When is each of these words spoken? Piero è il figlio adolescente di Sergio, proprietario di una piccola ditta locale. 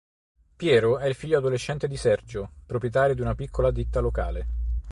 Piero 0.55 0.97
è 0.97 1.05
il 1.05 1.13
figlio 1.13 1.37
adolescente 1.37 1.87
di 1.87 1.95
Sergio, 1.95 2.53
proprietario 2.65 3.13
di 3.13 3.21
una 3.21 3.35
piccola 3.35 3.69
ditta 3.69 3.99
locale. 3.99 4.47